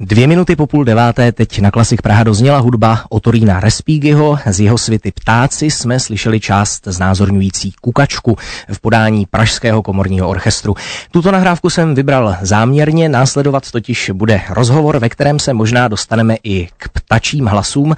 Dvě 0.00 0.26
minuty 0.26 0.56
po 0.56 0.66
půl 0.66 0.84
deváté 0.84 1.32
teď 1.32 1.60
na 1.60 1.70
Klasik 1.70 2.02
Praha 2.02 2.24
dozněla 2.24 2.58
hudba 2.58 3.04
Otorína 3.08 3.60
Respígyho. 3.60 4.38
Z 4.46 4.60
jeho 4.60 4.78
svity 4.78 5.12
Ptáci 5.12 5.70
jsme 5.70 6.00
slyšeli 6.00 6.40
část 6.40 6.86
znázorňující 6.86 7.72
Kukačku 7.80 8.36
v 8.72 8.80
podání 8.80 9.26
Pražského 9.26 9.82
komorního 9.82 10.28
orchestru. 10.28 10.74
Tuto 11.10 11.30
nahrávku 11.30 11.70
jsem 11.70 11.94
vybral 11.94 12.36
záměrně, 12.42 13.08
následovat 13.08 13.70
totiž 13.70 14.10
bude 14.14 14.40
rozhovor, 14.50 14.98
ve 14.98 15.08
kterém 15.08 15.38
se 15.38 15.52
možná 15.52 15.88
dostaneme 15.88 16.36
i 16.44 16.68
k 16.76 16.88
ptačím 16.88 17.46
hlasům. 17.46 17.94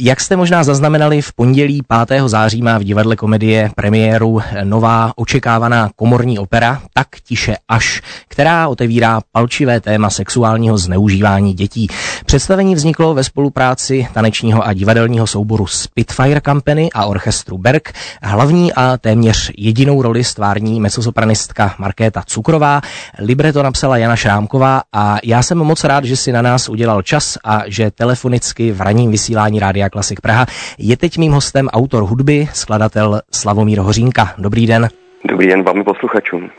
Jak 0.00 0.20
jste 0.20 0.36
možná 0.36 0.64
zaznamenali, 0.64 1.22
v 1.22 1.32
pondělí 1.32 1.80
5. 2.06 2.22
září 2.26 2.62
má 2.62 2.78
v 2.78 2.84
divadle 2.84 3.16
komedie 3.16 3.70
premiéru 3.76 4.40
nová 4.64 5.12
očekávaná 5.16 5.90
komorní 5.96 6.38
opera 6.38 6.82
Tak 6.94 7.08
tiše 7.24 7.56
až, 7.68 8.02
která 8.28 8.68
otevírá 8.68 9.20
palčivé 9.32 9.80
téma 9.80 10.10
sexuálního 10.10 10.78
zneužívání 10.78 11.29
vzdělávání 11.30 11.54
dětí. 11.54 11.86
Představení 12.26 12.74
vzniklo 12.74 13.14
ve 13.14 13.24
spolupráci 13.24 14.08
tanečního 14.14 14.66
a 14.66 14.72
divadelního 14.72 15.26
souboru 15.26 15.66
Spitfire 15.66 16.40
Company 16.40 16.88
a 16.94 17.06
orchestru 17.06 17.58
Berg. 17.58 17.92
Hlavní 18.22 18.72
a 18.72 18.96
téměř 18.96 19.52
jedinou 19.58 20.02
roli 20.02 20.24
stvární 20.24 20.80
mecosopranistka 20.80 21.74
Markéta 21.78 22.22
Cukrová. 22.26 22.80
Libreto 23.18 23.62
napsala 23.62 23.96
Jana 23.96 24.16
Šrámková 24.16 24.82
a 24.92 25.18
já 25.24 25.42
jsem 25.42 25.58
moc 25.58 25.84
rád, 25.84 26.04
že 26.04 26.16
si 26.16 26.32
na 26.32 26.42
nás 26.42 26.68
udělal 26.68 27.02
čas 27.02 27.38
a 27.44 27.62
že 27.66 27.90
telefonicky 27.90 28.72
v 28.72 28.80
ranním 28.80 29.10
vysílání 29.10 29.60
Rádia 29.60 29.90
Klasik 29.90 30.20
Praha 30.20 30.46
je 30.78 30.96
teď 30.96 31.18
mým 31.18 31.32
hostem 31.32 31.68
autor 31.68 32.02
hudby, 32.02 32.48
skladatel 32.52 33.20
Slavomír 33.30 33.78
Hořínka. 33.78 34.34
Dobrý 34.38 34.66
den. 34.66 34.88
Dobrý 35.28 35.46
den 35.46 35.62
vám 35.62 35.84
posluchačům. 35.84 36.50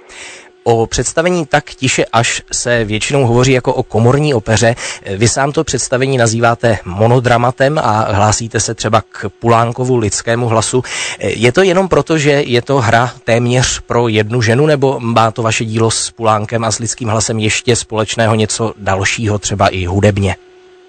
O 0.64 0.86
představení 0.86 1.46
tak 1.46 1.66
tiše 1.66 2.06
až 2.14 2.42
se 2.52 2.84
většinou 2.84 3.26
hovoří 3.26 3.52
jako 3.52 3.74
o 3.74 3.84
komorní 3.84 4.34
opeře. 4.34 4.76
Vy 5.18 5.28
sám 5.28 5.52
to 5.52 5.64
představení 5.64 6.18
nazýváte 6.18 6.78
monodramatem 6.86 7.80
a 7.80 7.92
hlásíte 8.12 8.60
se 8.60 8.76
třeba 8.76 9.02
k 9.02 9.26
Pulánkovu 9.40 9.98
lidskému 9.98 10.48
hlasu. 10.48 10.84
Je 11.20 11.52
to 11.52 11.64
jenom 11.64 11.88
proto, 11.88 12.18
že 12.18 12.32
je 12.32 12.62
to 12.62 12.76
hra 12.76 13.12
téměř 13.24 13.80
pro 13.80 14.08
jednu 14.08 14.42
ženu, 14.42 14.66
nebo 14.66 15.00
má 15.00 15.32
to 15.32 15.42
vaše 15.42 15.66
dílo 15.66 15.92
s 15.92 16.12
Pulánkem 16.12 16.64
a 16.64 16.72
s 16.72 16.80
lidským 16.80 17.10
hlasem 17.10 17.40
ještě 17.40 17.76
společného 17.76 18.36
něco 18.36 18.74
dalšího, 18.78 19.40
třeba 19.40 19.68
i 19.68 19.86
hudebně? 19.86 20.36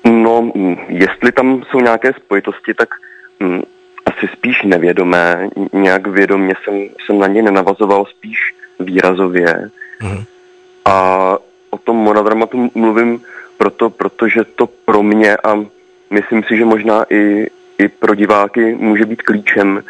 No, 0.05 0.53
jestli 0.89 1.33
tam 1.33 1.63
jsou 1.71 1.81
nějaké 1.81 2.13
spojitosti, 2.25 2.75
tak 2.75 2.89
hm, 3.43 3.63
asi 4.07 4.29
spíš 4.37 4.63
nevědomé. 4.65 5.49
Nějak 5.73 6.07
vědomě 6.07 6.55
jsem, 6.65 6.75
jsem 7.07 7.19
na 7.19 7.27
ně 7.27 7.43
nenavazoval, 7.43 8.05
spíš 8.17 8.39
výrazově. 8.83 9.71
Mm. 10.03 10.25
A 10.85 11.39
o 11.71 11.79
tom 11.79 11.97
monodramatu 11.97 12.71
mluvím 12.75 13.21
proto, 13.59 13.91
protože 13.91 14.41
to 14.57 14.67
pro 14.67 15.03
mě 15.03 15.37
a 15.37 15.65
myslím 16.11 16.43
si, 16.43 16.57
že 16.57 16.65
možná 16.65 17.05
i, 17.11 17.47
i 17.79 17.89
pro 17.89 18.15
diváky 18.15 18.75
může 18.75 19.07
být 19.07 19.23
klíčem, 19.23 19.83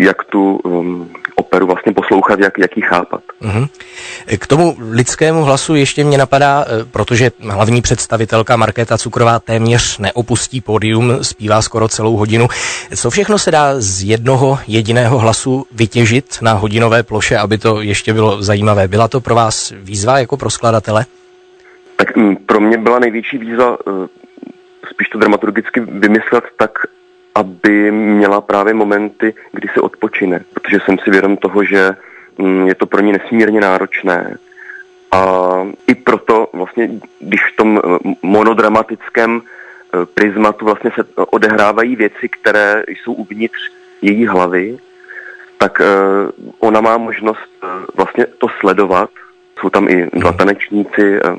jak 0.00 0.24
tu 0.24 0.56
um, 0.56 1.10
operu 1.34 1.66
vlastně 1.66 1.92
poslouchat, 1.92 2.40
jak, 2.40 2.58
jak 2.58 2.76
ji 2.76 2.82
chápat. 2.82 3.22
Mm-hmm. 3.42 3.68
K 4.38 4.46
tomu 4.46 4.76
lidskému 4.90 5.42
hlasu 5.44 5.74
ještě 5.74 6.04
mě 6.04 6.18
napadá, 6.18 6.64
eh, 6.64 6.84
protože 6.84 7.30
hlavní 7.40 7.82
představitelka 7.82 8.56
Markéta 8.56 8.98
Cukrová 8.98 9.38
téměř 9.38 9.98
neopustí 9.98 10.60
pódium, 10.60 11.18
zpívá 11.22 11.62
skoro 11.62 11.88
celou 11.88 12.16
hodinu. 12.16 12.48
Co 12.96 13.10
všechno 13.10 13.38
se 13.38 13.50
dá 13.50 13.74
z 13.78 14.02
jednoho 14.02 14.58
jediného 14.66 15.18
hlasu 15.18 15.66
vytěžit 15.72 16.38
na 16.42 16.52
hodinové 16.52 17.02
ploše, 17.02 17.38
aby 17.38 17.58
to 17.58 17.82
ještě 17.82 18.12
bylo 18.12 18.42
zajímavé? 18.42 18.88
Byla 18.88 19.08
to 19.08 19.20
pro 19.20 19.34
vás 19.34 19.72
výzva 19.76 20.18
jako 20.18 20.36
pro 20.36 20.50
skladatele? 20.50 21.04
Tak 21.96 22.16
mm, 22.16 22.36
pro 22.36 22.60
mě 22.60 22.78
byla 22.78 22.98
největší 22.98 23.38
výzva 23.38 23.76
eh, 23.88 24.08
spíš 24.90 25.08
to 25.08 25.18
dramaturgicky 25.18 25.80
vymyslet 25.80 26.44
tak, 26.56 26.70
aby 27.40 27.90
měla 27.90 28.40
právě 28.40 28.74
momenty, 28.74 29.34
kdy 29.52 29.68
se 29.74 29.80
odpočine, 29.80 30.40
protože 30.54 30.78
jsem 30.84 30.98
si 30.98 31.10
vědom 31.10 31.36
toho, 31.36 31.64
že 31.64 31.90
mm, 32.38 32.66
je 32.66 32.74
to 32.74 32.86
pro 32.86 33.00
ní 33.00 33.12
nesmírně 33.12 33.60
náročné. 33.60 34.36
A 35.12 35.22
i 35.86 35.94
proto 35.94 36.48
vlastně, 36.52 36.90
když 37.20 37.40
v 37.52 37.56
tom 37.56 37.78
eh, 37.78 37.98
monodramatickém 38.22 39.40
eh, 39.40 40.06
prismatu 40.14 40.64
vlastně 40.64 40.90
se 40.94 41.04
odehrávají 41.16 41.96
věci, 41.96 42.28
které 42.28 42.84
jsou 42.88 43.12
uvnitř 43.12 43.58
její 44.02 44.26
hlavy, 44.26 44.78
tak 45.58 45.80
eh, 45.80 45.84
ona 46.58 46.80
má 46.80 46.98
možnost 46.98 47.50
vlastně 47.96 48.26
to 48.38 48.46
sledovat. 48.60 49.10
Jsou 49.60 49.70
tam 49.70 49.88
i 49.88 50.06
dva 50.12 50.32
tanečníci 50.32 51.22
a 51.22 51.36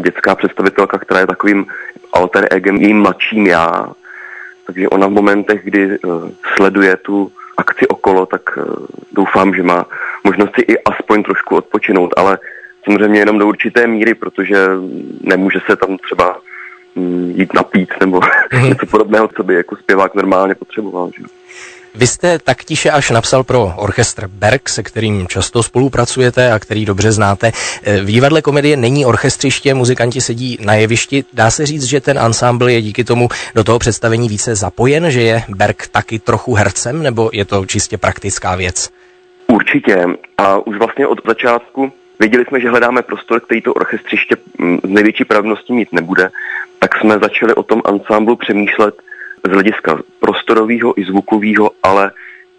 dětská 0.00 0.34
představitelka, 0.34 0.98
která 0.98 1.20
je 1.20 1.26
takovým 1.26 1.66
alter 2.12 2.48
egem, 2.50 2.76
jejím 2.76 3.02
mladším 3.02 3.46
já, 3.46 3.92
takže 4.72 4.88
ona 4.88 5.06
v 5.06 5.10
momentech, 5.10 5.60
kdy 5.64 5.98
uh, 5.98 6.30
sleduje 6.56 6.96
tu 6.96 7.32
akci 7.56 7.88
okolo, 7.88 8.26
tak 8.26 8.56
uh, 8.56 8.64
doufám, 9.12 9.54
že 9.54 9.62
má 9.62 9.86
možnost 10.24 10.54
si 10.54 10.60
i 10.60 10.78
aspoň 10.84 11.22
trošku 11.22 11.56
odpočinout, 11.56 12.14
ale 12.16 12.38
samozřejmě 12.84 13.20
jenom 13.20 13.38
do 13.38 13.46
určité 13.46 13.86
míry, 13.86 14.14
protože 14.14 14.66
nemůže 15.20 15.58
se 15.66 15.76
tam 15.76 15.98
třeba 15.98 16.38
um, 16.94 17.30
jít 17.30 17.54
napít 17.54 17.94
nebo 18.00 18.20
mhm. 18.52 18.68
něco 18.68 18.86
podobného, 18.86 19.28
co 19.36 19.42
by 19.42 19.54
jako 19.54 19.76
zpěvák 19.76 20.14
normálně 20.14 20.54
potřeboval. 20.54 21.10
Že? 21.18 21.39
Vy 21.94 22.06
jste 22.06 22.38
tak 22.38 22.64
tiše 22.64 22.90
až 22.90 23.10
napsal 23.10 23.44
pro 23.44 23.72
orchestr 23.76 24.28
Berg, 24.28 24.68
se 24.68 24.82
kterým 24.82 25.26
často 25.28 25.62
spolupracujete 25.62 26.52
a 26.52 26.58
který 26.58 26.84
dobře 26.84 27.12
znáte. 27.12 27.52
V 28.02 28.06
divadle 28.06 28.42
komedie 28.42 28.76
není 28.76 29.06
orchestřiště, 29.06 29.74
muzikanti 29.74 30.20
sedí 30.20 30.58
na 30.60 30.74
jevišti. 30.74 31.24
Dá 31.32 31.50
se 31.50 31.66
říct, 31.66 31.84
že 31.84 32.00
ten 32.00 32.18
ansámbl 32.18 32.68
je 32.68 32.82
díky 32.82 33.04
tomu 33.04 33.28
do 33.54 33.64
toho 33.64 33.78
představení 33.78 34.28
více 34.28 34.54
zapojen, 34.54 35.10
že 35.10 35.20
je 35.20 35.42
Berg 35.48 35.86
taky 35.86 36.18
trochu 36.18 36.54
hercem, 36.54 37.02
nebo 37.02 37.30
je 37.32 37.44
to 37.44 37.66
čistě 37.66 37.98
praktická 37.98 38.56
věc? 38.56 38.90
Určitě. 39.46 40.04
A 40.38 40.66
už 40.66 40.78
vlastně 40.78 41.06
od 41.06 41.18
začátku 41.26 41.92
věděli 42.20 42.44
jsme, 42.48 42.60
že 42.60 42.70
hledáme 42.70 43.02
prostor, 43.02 43.40
který 43.40 43.62
to 43.62 43.74
orchestřiště 43.74 44.36
mm, 44.58 44.78
z 44.84 44.88
největší 44.88 45.24
pravností 45.24 45.72
mít 45.72 45.92
nebude, 45.92 46.30
tak 46.78 46.98
jsme 46.98 47.18
začali 47.18 47.54
o 47.54 47.62
tom 47.62 47.82
ansámblu 47.84 48.36
přemýšlet 48.36 48.94
z 49.48 49.50
hlediska 49.50 49.98
prostorového 50.20 51.00
i 51.00 51.04
zvukového, 51.04 51.70
ale 51.82 52.10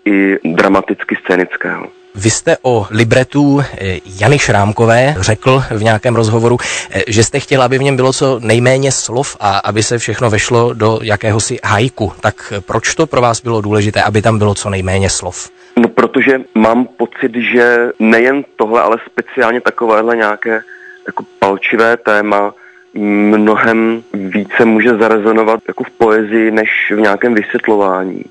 i 0.06 0.38
dramaticky 0.44 1.18
scénického. 1.24 1.88
Vy 2.16 2.30
jste 2.30 2.58
o 2.62 2.88
libretu 2.92 3.60
eh, 3.62 4.00
Jany 4.22 4.40
Šrámkové 4.40 5.16
řekl 5.20 5.64
v 5.72 5.84
nějakém 5.84 6.16
rozhovoru, 6.16 6.58
eh, 6.92 7.02
že 7.08 7.24
jste 7.24 7.40
chtěl, 7.40 7.64
aby 7.64 7.78
v 7.78 7.82
něm 7.82 7.96
bylo 7.96 8.14
co 8.14 8.40
nejméně 8.40 8.92
slov 8.92 9.38
a 9.40 9.58
aby 9.58 9.84
se 9.84 9.98
všechno 9.98 10.30
vešlo 10.30 10.74
do 10.74 11.00
jakéhosi 11.04 11.60
hajku. 11.64 12.12
Tak 12.22 12.54
proč 12.66 12.96
to 12.96 13.08
pro 13.08 13.22
vás 13.22 13.42
bylo 13.42 13.62
důležité, 13.62 14.04
aby 14.04 14.22
tam 14.22 14.38
bylo 14.38 14.56
co 14.56 14.70
nejméně 14.70 15.10
slov? 15.10 15.50
No 15.78 15.88
protože 15.88 16.42
mám 16.56 16.86
pocit, 16.86 17.32
že 17.54 17.90
nejen 18.00 18.44
tohle, 18.56 18.82
ale 18.82 18.98
speciálně 19.12 19.62
takovéhle 19.62 20.16
nějaké 20.16 20.62
jako 21.08 21.24
palčivé 21.40 21.98
téma 21.98 22.54
mnohem 22.94 24.04
více 24.14 24.66
může 24.66 24.90
zarezonovat 24.90 25.60
jako 25.68 25.84
v 25.84 25.92
poezii, 25.92 26.52
než 26.52 26.70
v 26.96 27.00
nějakém 27.00 27.34
vysvětlování. 27.34 28.24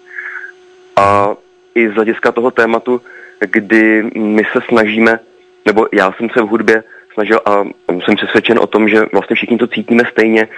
A 0.96 1.34
i 1.74 1.88
z 1.88 1.94
hlediska 1.94 2.32
toho 2.32 2.50
tématu, 2.50 3.00
kdy 3.40 4.10
my 4.16 4.42
se 4.52 4.60
snažíme, 4.68 5.20
nebo 5.66 5.86
já 5.92 6.12
jsem 6.12 6.30
se 6.30 6.42
v 6.42 6.48
hudbě 6.48 6.84
snažil 7.14 7.40
a 7.46 7.64
jsem 8.04 8.16
přesvědčen 8.16 8.58
o 8.58 8.66
tom, 8.66 8.88
že 8.88 9.02
vlastně 9.12 9.36
všichni 9.36 9.58
to 9.58 9.66
cítíme 9.66 10.02
stejně, 10.10 10.48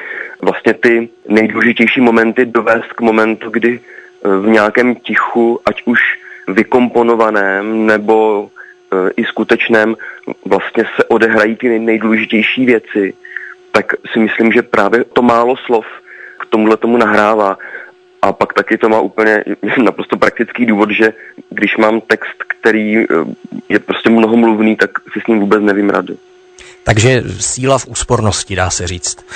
vlastně 0.42 0.74
ty 0.74 1.08
nejdůležitější 1.28 2.00
momenty 2.00 2.46
dovést 2.46 2.92
k 2.92 3.00
momentu, 3.00 3.50
kdy 3.50 3.80
v 4.24 4.46
nějakém 4.48 4.94
tichu, 4.94 5.60
ať 5.64 5.82
už 5.84 6.00
vykomponovaném 6.48 7.86
nebo 7.86 8.48
e, 8.92 9.10
i 9.16 9.24
skutečném, 9.24 9.96
vlastně 10.44 10.84
se 10.96 11.04
odehrají 11.04 11.56
ty 11.56 11.78
nejdůležitější 11.78 12.66
věci 12.66 13.14
tak 13.72 13.92
si 14.12 14.18
myslím, 14.18 14.52
že 14.52 14.62
právě 14.62 15.04
to 15.04 15.22
málo 15.22 15.56
slov 15.56 15.86
k 16.40 16.46
tomuhle 16.46 16.76
tomu 16.76 16.96
nahrává. 16.96 17.58
A 18.22 18.32
pak 18.32 18.52
taky 18.52 18.78
to 18.78 18.88
má 18.88 19.00
úplně 19.00 19.44
naprosto 19.82 20.16
praktický 20.16 20.66
důvod, 20.66 20.90
že 20.90 21.12
když 21.50 21.76
mám 21.76 22.00
text, 22.00 22.44
který 22.46 22.98
eh, 22.98 23.06
je 23.68 23.78
prostě 23.78 24.10
mnohomluvný, 24.10 24.76
tak 24.76 24.90
si 25.12 25.20
s 25.20 25.26
ním 25.26 25.40
vůbec 25.40 25.62
nevím 25.62 25.90
rady. 25.90 26.16
Takže 26.84 27.22
síla 27.40 27.78
v 27.78 27.86
úspornosti, 27.86 28.56
dá 28.56 28.70
se 28.70 28.86
říct. 28.86 29.26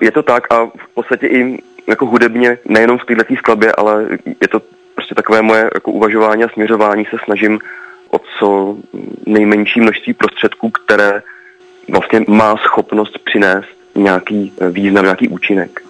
Je 0.00 0.10
to 0.10 0.22
tak 0.22 0.52
a 0.52 0.64
v 0.64 0.94
podstatě 0.94 1.26
i 1.26 1.58
jako 1.86 2.06
hudebně, 2.06 2.58
nejenom 2.64 2.98
v 2.98 3.04
této 3.04 3.34
skladbě, 3.36 3.72
ale 3.72 4.08
je 4.40 4.48
to 4.48 4.62
prostě 4.94 5.14
takové 5.14 5.42
moje 5.42 5.70
jako 5.74 5.90
uvažování 5.90 6.44
a 6.44 6.48
směřování 6.48 7.04
se 7.04 7.16
snažím 7.24 7.58
o 8.10 8.20
co 8.38 8.76
nejmenší 9.26 9.80
množství 9.80 10.14
prostředků, 10.14 10.70
které 10.70 11.22
vlastně 11.88 12.20
má 12.28 12.56
schopnost 12.56 13.18
přinést 13.24 13.68
nějaký 13.94 14.52
eh, 14.60 14.70
význam, 14.70 15.04
nějaký 15.04 15.28
účinek. 15.28 15.87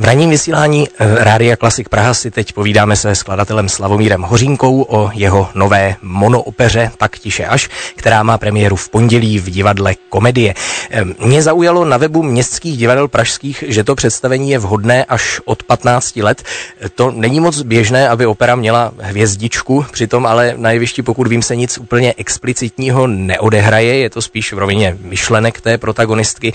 V 0.00 0.04
ranním 0.04 0.30
vysílání 0.30 0.88
eh, 0.88 1.24
Rádia 1.24 1.56
Klasik 1.56 1.88
Praha 1.88 2.14
si 2.14 2.30
teď 2.30 2.52
povídáme 2.52 2.96
se 2.96 3.14
skladatelem 3.14 3.68
Slavomírem 3.68 4.22
Hořínkou 4.22 4.82
o 4.88 5.10
jeho 5.14 5.48
nové 5.54 5.96
monoopeře 6.02 6.90
Tak 6.96 7.18
tiše 7.18 7.46
až, 7.46 7.68
která 7.96 8.22
má 8.22 8.38
premiéru 8.38 8.76
v 8.76 8.88
pondělí 8.88 9.38
v 9.38 9.50
divadle 9.50 9.94
Komedie. 10.08 10.54
Eh, 10.90 11.04
mě 11.26 11.42
zaujalo 11.42 11.84
na 11.84 11.96
webu 11.96 12.22
městských 12.22 12.78
divadel 12.78 13.08
pražských, 13.08 13.64
že 13.66 13.84
to 13.84 13.94
představení 13.94 14.50
je 14.50 14.58
vhodné 14.58 15.04
až 15.04 15.40
od 15.44 15.62
15 15.62 16.22
let. 16.22 16.42
Eh, 16.80 16.88
to 16.88 17.10
není 17.10 17.40
moc 17.40 17.62
běžné, 17.62 18.08
aby 18.08 18.26
opera 18.26 18.56
měla 18.56 18.92
hvězdičku, 18.98 19.86
přitom 19.92 20.26
ale 20.26 20.54
na 20.56 20.70
jevišti, 20.70 21.02
pokud 21.02 21.26
vím, 21.26 21.42
se 21.42 21.56
nic 21.56 21.78
úplně 21.78 22.14
explicitního 22.16 23.06
neodehraje, 23.06 23.96
je 23.96 24.10
to 24.10 24.22
spíš 24.22 24.52
v 24.52 24.58
rovině 24.58 24.96
myšlenek 25.00 25.60
té 25.60 25.78
protagonistky. 25.78 26.52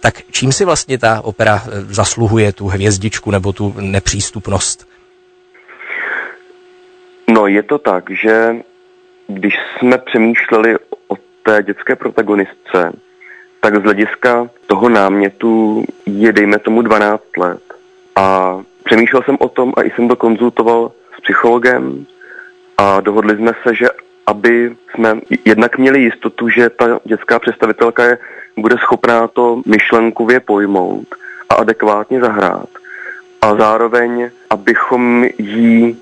Tak 0.00 0.20
čím 0.30 0.52
si 0.52 0.64
vlastně 0.64 0.98
ta 0.98 1.20
opera 1.24 1.62
zasluhuje 1.90 2.52
tu 2.52 2.68
hvězdičku 2.88 3.30
nebo 3.30 3.52
tu 3.52 3.74
nepřístupnost? 3.80 4.88
No 7.30 7.46
je 7.46 7.62
to 7.62 7.78
tak, 7.78 8.10
že 8.10 8.56
když 9.26 9.54
jsme 9.54 9.98
přemýšleli 9.98 10.76
o 11.08 11.16
té 11.42 11.62
dětské 11.62 11.96
protagonistce, 11.96 12.92
tak 13.60 13.80
z 13.80 13.82
hlediska 13.82 14.48
toho 14.66 14.88
námětu 14.88 15.84
je 16.06 16.32
dejme 16.32 16.58
tomu 16.58 16.82
12 16.82 17.22
let. 17.36 17.62
A 18.16 18.56
přemýšlel 18.84 19.22
jsem 19.22 19.36
o 19.40 19.48
tom 19.48 19.72
a 19.76 19.82
i 19.82 19.90
jsem 19.90 20.08
to 20.08 20.16
konzultoval 20.16 20.92
s 21.18 21.20
psychologem 21.20 22.06
a 22.78 23.00
dohodli 23.00 23.36
jsme 23.36 23.52
se, 23.62 23.74
že 23.74 23.86
aby 24.26 24.76
jsme 24.94 25.20
jednak 25.44 25.78
měli 25.78 26.00
jistotu, 26.00 26.48
že 26.48 26.70
ta 26.70 27.00
dětská 27.04 27.38
představitelka 27.38 28.04
je, 28.04 28.18
bude 28.56 28.76
schopná 28.78 29.28
to 29.28 29.62
myšlenkově 29.66 30.40
pojmout 30.40 31.08
a 31.48 31.54
adekvátně 31.54 32.20
zahrát. 32.20 32.68
A 33.42 33.54
zároveň, 33.54 34.30
abychom 34.50 35.24
jí 35.38 35.96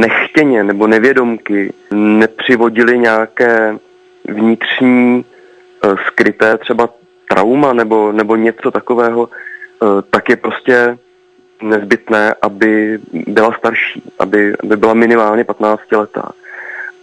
nechtěně 0.00 0.64
nebo 0.64 0.86
nevědomky 0.86 1.72
nepřivodili 1.92 2.98
nějaké 2.98 3.78
vnitřní 4.28 5.24
eh, 5.84 5.88
skryté 6.06 6.58
třeba 6.58 6.88
trauma 7.28 7.72
nebo, 7.72 8.12
nebo 8.12 8.36
něco 8.36 8.70
takového, 8.70 9.28
eh, 9.28 9.86
tak 10.10 10.28
je 10.28 10.36
prostě 10.36 10.98
nezbytné, 11.62 12.34
aby 12.42 12.98
byla 13.12 13.52
starší, 13.58 14.02
aby, 14.18 14.54
aby 14.62 14.76
byla 14.76 14.94
minimálně 14.94 15.44
15 15.44 15.92
letá. 15.92 16.32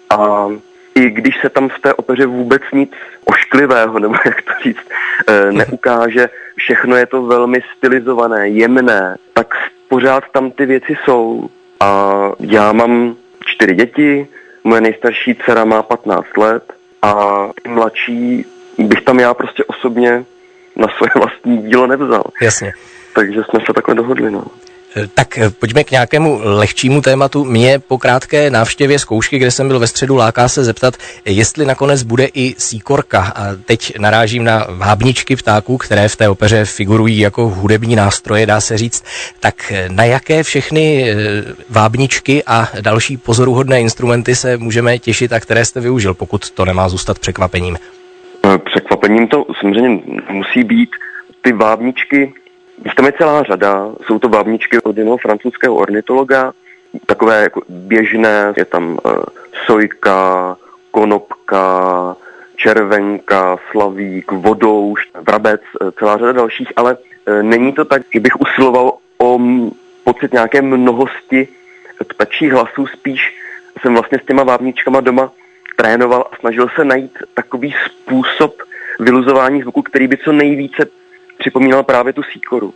A 0.09 0.47
i 0.95 1.09
když 1.09 1.41
se 1.41 1.49
tam 1.49 1.69
v 1.69 1.79
té 1.79 1.93
opeře 1.93 2.25
vůbec 2.25 2.61
nic 2.73 2.91
ošklivého, 3.25 3.99
nebo 4.03 4.15
jak 4.25 4.41
to 4.41 4.51
říct, 4.63 4.85
eh, 5.27 5.51
neukáže, 5.51 6.29
všechno 6.63 6.95
je 6.95 7.05
to 7.05 7.21
velmi 7.21 7.59
stylizované, 7.77 8.49
jemné, 8.49 9.17
tak 9.33 9.53
pořád 9.89 10.23
tam 10.33 10.51
ty 10.51 10.65
věci 10.65 10.97
jsou. 11.03 11.49
A 11.79 12.11
já 12.39 12.71
mám 12.71 13.15
čtyři 13.45 13.75
děti, 13.75 14.27
moje 14.63 14.81
nejstarší 14.81 15.35
dcera 15.35 15.65
má 15.65 15.83
15 15.83 16.37
let 16.37 16.73
a 17.01 17.45
mladší 17.67 18.45
bych 18.77 19.01
tam 19.01 19.19
já 19.19 19.33
prostě 19.33 19.63
osobně 19.63 20.25
na 20.75 20.87
svoje 20.97 21.11
vlastní 21.15 21.57
dílo 21.57 21.87
nevzal. 21.87 22.23
Jasně. 22.41 22.71
Takže 23.15 23.43
jsme 23.43 23.59
se 23.65 23.73
takhle 23.73 23.95
dohodli. 23.95 24.31
No. 24.31 24.43
Eh, 24.95 25.07
tak 25.13 25.37
eh, 25.37 25.49
pojďme 25.49 25.83
k 25.83 25.91
nějakému 25.91 26.39
lehčímu 26.43 27.01
tématu. 27.01 27.45
Mě 27.45 27.79
po 27.79 27.97
krátké 27.97 28.49
návštěvě 28.49 28.99
zkoušky, 28.99 29.37
kde 29.37 29.51
jsem 29.51 29.67
byl 29.67 29.79
ve 29.79 29.87
středu, 29.87 30.15
láká 30.15 30.47
se 30.47 30.63
zeptat, 30.63 30.93
jestli 31.25 31.65
nakonec 31.65 32.03
bude 32.03 32.27
i 32.33 32.55
síkorka. 32.57 33.33
A 33.35 33.41
teď 33.65 33.99
narážím 33.99 34.43
na 34.43 34.67
vábničky 34.69 35.35
ptáků, 35.35 35.77
které 35.77 36.07
v 36.07 36.15
té 36.15 36.29
opeře 36.29 36.65
figurují 36.65 37.19
jako 37.19 37.49
hudební 37.49 37.95
nástroje, 37.95 38.45
dá 38.45 38.61
se 38.61 38.77
říct. 38.77 39.05
Tak 39.39 39.71
eh, 39.71 39.89
na 39.89 40.03
jaké 40.03 40.43
všechny 40.43 41.15
vábničky 41.69 42.43
a 42.47 42.67
další 42.81 43.17
pozoruhodné 43.17 43.81
instrumenty 43.81 44.35
se 44.35 44.57
můžeme 44.57 44.99
těšit 44.99 45.33
a 45.33 45.39
které 45.39 45.65
jste 45.65 45.79
využil, 45.79 46.13
pokud 46.13 46.51
to 46.51 46.65
nemá 46.65 46.89
zůstat 46.89 47.19
překvapením? 47.19 47.77
Překvapením 48.65 49.27
to 49.27 49.45
samozřejmě 49.61 49.99
musí 50.29 50.63
být. 50.63 50.89
Ty 51.41 51.53
vábničky 51.53 52.33
Jich 52.85 52.95
tam 52.95 53.05
je 53.05 53.13
celá 53.17 53.43
řada, 53.43 53.89
jsou 54.05 54.19
to 54.19 54.29
bábničky 54.29 54.81
od 54.81 54.97
jednoho 54.97 55.17
francouzského 55.17 55.75
ornitologa, 55.75 56.53
takové 57.05 57.43
jako 57.43 57.61
běžné, 57.69 58.53
je 58.57 58.65
tam 58.65 58.99
uh, 59.05 59.13
sojka, 59.65 60.57
konopka, 60.91 62.15
červenka, 62.55 63.57
slavík, 63.71 64.31
vodouš, 64.31 65.01
vrabec, 65.21 65.61
eh, 65.81 65.91
celá 65.91 66.17
řada 66.17 66.31
dalších, 66.31 66.67
ale 66.75 66.97
uh, 66.97 67.43
není 67.43 67.73
to 67.73 67.85
tak, 67.85 68.01
že 68.13 68.19
bych 68.19 68.41
usiloval 68.41 68.93
o 69.17 69.39
pocit 70.03 70.33
nějaké 70.33 70.61
mnohosti 70.61 71.47
ptačích 72.07 72.51
hlasů, 72.51 72.87
spíš 72.87 73.35
jsem 73.81 73.93
vlastně 73.93 74.19
s 74.19 74.25
těma 74.25 74.43
vábničkama 74.43 74.99
doma 75.01 75.31
trénoval 75.75 76.25
a 76.31 76.35
snažil 76.39 76.69
se 76.75 76.85
najít 76.85 77.17
takový 77.33 77.75
způsob 77.85 78.55
vyluzování 78.99 79.61
zvuku, 79.61 79.81
který 79.81 80.07
by 80.07 80.17
co 80.17 80.31
nejvíce 80.31 80.85
připomínal 81.41 81.83
právě 81.83 82.13
tu 82.13 82.23
síkoru. 82.23 82.73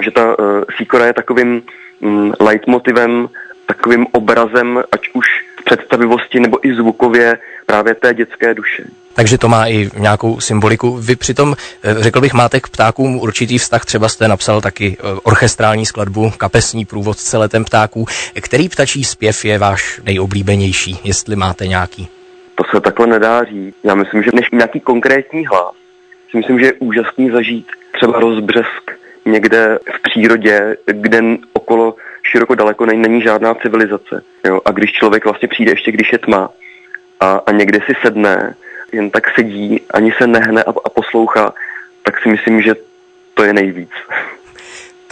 Že 0.00 0.10
ta 0.10 0.38
uh, 0.38 0.62
síkora 0.76 1.06
je 1.06 1.12
takovým 1.12 1.62
um, 2.00 2.32
leitmotivem, 2.40 3.28
takovým 3.66 4.06
obrazem, 4.12 4.82
ať 4.92 5.00
už 5.12 5.26
v 5.60 5.64
představivosti 5.64 6.40
nebo 6.40 6.66
i 6.66 6.74
zvukově 6.74 7.38
právě 7.66 7.94
té 7.94 8.14
dětské 8.14 8.54
duše. 8.54 8.84
Takže 9.14 9.38
to 9.38 9.48
má 9.48 9.66
i 9.66 9.90
nějakou 9.98 10.40
symboliku. 10.40 10.96
Vy 10.96 11.16
přitom, 11.16 11.54
eh, 11.82 11.94
řekl 11.98 12.20
bych, 12.20 12.34
máte 12.34 12.60
k 12.60 12.68
ptákům 12.68 13.18
určitý 13.18 13.58
vztah, 13.58 13.84
třeba 13.84 14.08
jste 14.08 14.28
napsal 14.28 14.60
taky 14.60 14.96
eh, 14.98 15.02
orchestrální 15.22 15.86
skladbu, 15.86 16.32
kapesní 16.36 16.84
průvodce 16.84 17.38
letem 17.38 17.64
ptáků. 17.64 18.06
Který 18.40 18.68
ptačí 18.68 19.04
zpěv 19.04 19.44
je 19.44 19.58
váš 19.58 20.00
nejoblíbenější, 20.04 21.00
jestli 21.04 21.36
máte 21.36 21.66
nějaký? 21.66 22.08
To 22.54 22.64
se 22.74 22.80
takhle 22.80 23.06
nedá 23.06 23.44
říct. 23.44 23.74
Já 23.84 23.94
myslím, 23.94 24.22
že 24.22 24.30
než 24.34 24.50
nějaký 24.52 24.80
konkrétní 24.80 25.46
hlas, 25.46 25.74
si 26.34 26.38
myslím, 26.38 26.58
že 26.58 26.66
je 26.66 26.72
úžasný 26.72 27.30
zažít 27.30 27.66
třeba 27.92 28.20
rozbřesk 28.20 28.90
někde 29.24 29.78
v 29.96 30.02
přírodě, 30.02 30.76
kde 30.86 31.20
okolo 31.52 31.96
široko 32.22 32.54
daleko 32.54 32.86
není, 32.86 33.22
žádná 33.22 33.54
civilizace. 33.54 34.22
Jo? 34.46 34.60
A 34.64 34.70
když 34.70 34.92
člověk 34.92 35.24
vlastně 35.24 35.48
přijde, 35.48 35.72
ještě 35.72 35.92
když 35.92 36.12
je 36.12 36.18
tma, 36.18 36.50
a, 37.20 37.40
a 37.46 37.52
někde 37.52 37.78
si 37.86 37.92
sedne, 38.02 38.54
jen 38.92 39.10
tak 39.10 39.34
sedí, 39.34 39.80
ani 39.90 40.12
se 40.12 40.26
nehne 40.26 40.62
a, 40.62 40.70
a 40.84 40.88
poslouchá, 40.88 41.54
tak 42.02 42.22
si 42.22 42.28
myslím, 42.28 42.62
že 42.62 42.74
to 43.34 43.44
je 43.44 43.52
nejvíc. 43.52 43.90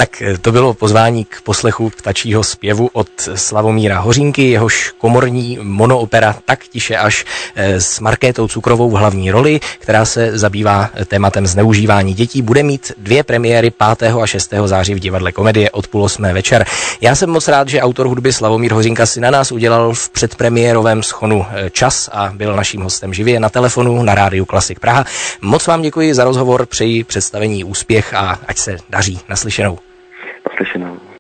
Tak 0.03 0.23
eh, 0.23 0.39
to 0.39 0.53
bylo 0.53 0.75
pozvání 0.75 1.25
k 1.25 1.41
poslechu 1.41 1.91
ptačího 1.91 2.45
zpěvu 2.45 2.91
od 2.93 3.09
Slavomíra 3.35 4.01
Hořínky, 4.01 4.51
jehož 4.51 4.93
komorní 4.99 5.59
monoopera 5.63 6.37
Tak 6.45 6.65
tiše 6.65 6.97
až 6.97 7.25
eh, 7.55 7.81
s 7.81 8.01
Markétou 8.01 8.49
Cukrovou 8.49 8.91
v 8.91 8.95
hlavní 8.95 9.31
roli, 9.31 9.61
která 9.79 10.05
se 10.05 10.39
zabývá 10.39 10.91
tématem 11.07 11.47
zneužívání 11.47 12.15
dětí, 12.15 12.43
bude 12.43 12.63
mít 12.63 12.93
dvě 12.99 13.23
premiéry 13.23 13.71
5. 13.99 14.13
a 14.23 14.27
6. 14.27 14.55
září 14.65 14.95
v 14.95 14.99
divadle 14.99 15.33
Komedie 15.33 15.71
od 15.71 15.87
půl 15.87 16.05
osmé 16.05 16.33
večer. 16.33 16.67
Já 17.01 17.15
jsem 17.15 17.31
moc 17.31 17.49
rád, 17.49 17.69
že 17.69 17.81
autor 17.81 18.07
hudby 18.07 18.33
Slavomír 18.33 18.73
Hořínka 18.73 19.07
si 19.07 19.21
na 19.21 19.31
nás 19.31 19.53
udělal 19.53 19.95
v 19.95 20.09
předpremiérovém 20.09 21.03
schonu 21.03 21.47
eh, 21.51 21.71
čas 21.71 22.11
a 22.13 22.33
byl 22.35 22.57
naším 22.57 22.83
hostem 22.83 23.15
živě 23.15 23.41
na 23.41 23.49
telefonu 23.49 24.03
na 24.03 24.15
rádiu 24.15 24.45
Klasik 24.45 24.81
Praha. 24.81 25.05
Moc 25.41 25.67
vám 25.67 25.83
děkuji 25.83 26.15
za 26.15 26.25
rozhovor, 26.25 26.67
přeji 26.67 27.05
představení 27.05 27.65
úspěch 27.65 28.15
a 28.15 28.39
ať 28.49 28.59
se 28.59 28.77
daří 28.91 29.21
naslyšenou. 29.29 29.79
Naslyšenou. 30.63 31.02